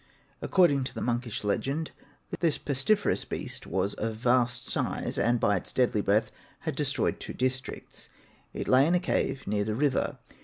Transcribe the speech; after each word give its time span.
According 0.41 0.83
to 0.85 0.95
the 0.95 1.01
monkish 1.03 1.43
legend, 1.43 1.91
this 2.39 2.57
pestiferous 2.57 3.23
beast 3.23 3.67
was 3.67 3.93
of 3.93 4.15
vast 4.15 4.65
size, 4.65 5.19
and 5.19 5.39
by 5.39 5.57
its 5.57 5.71
deadly 5.71 6.01
breath 6.01 6.31
had 6.61 6.73
destroyed 6.75 7.19
two 7.19 7.33
districts. 7.33 8.09
It 8.51 8.67
lay 8.67 8.81
hid 8.85 8.87
in 8.87 8.95
a 8.95 8.99
cave, 8.99 9.45
near 9.45 9.63
the 9.63 9.75
river. 9.75 10.17